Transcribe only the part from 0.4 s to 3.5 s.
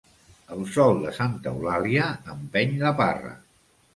El sol de Santa Eulàlia empeny la parra.